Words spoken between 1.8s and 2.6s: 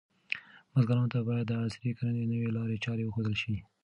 کرنې نوې